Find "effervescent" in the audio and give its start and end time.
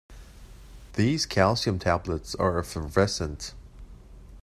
2.57-3.53